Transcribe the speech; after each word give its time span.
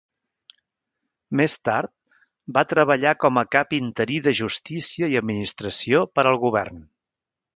Més 1.41 1.53
tard, 1.69 1.91
va 2.55 2.63
treballar 2.71 3.11
com 3.25 3.37
a 3.41 3.45
cap 3.57 3.77
interí 3.79 4.17
de 4.29 4.35
Justícia 4.41 5.11
i 5.15 5.21
Administració 5.23 6.05
per 6.17 6.27
al 6.31 6.41
govern. 6.47 6.83